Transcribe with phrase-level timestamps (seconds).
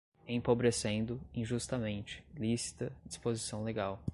[0.27, 4.01] empobrecendo, injustamente, lícita, disposição legal